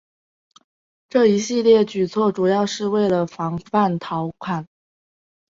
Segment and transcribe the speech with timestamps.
[1.09, 4.67] 这一系列举措主要是为防范陶侃。